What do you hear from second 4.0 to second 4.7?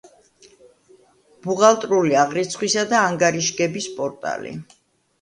პორტალი